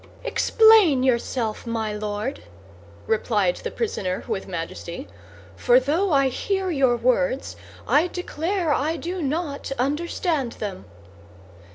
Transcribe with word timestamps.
"Explain 0.23 1.03
yourself, 1.03 1.67
my 1.67 1.93
Lord," 1.93 2.41
replied 3.05 3.57
the 3.57 3.69
prisoner, 3.69 4.23
with 4.27 4.47
majesty; 4.47 5.07
"for 5.55 5.79
though 5.79 6.11
I 6.11 6.27
hear 6.29 6.71
your 6.71 6.97
words, 6.97 7.55
I 7.87 8.07
declare 8.07 8.73
I 8.73 8.95
do 8.97 9.21
not 9.21 9.71
understand 9.77 10.53
them." 10.53 10.85